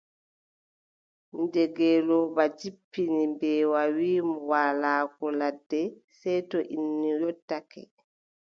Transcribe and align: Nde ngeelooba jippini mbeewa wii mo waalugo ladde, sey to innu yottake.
Nde 1.41 1.61
ngeelooba 1.69 2.43
jippini 2.59 3.21
mbeewa 3.33 3.81
wii 3.95 4.21
mo 4.29 4.37
waalugo 4.49 5.27
ladde, 5.39 5.81
sey 6.19 6.39
to 6.49 6.59
innu 6.75 7.05
yottake. 7.21 7.81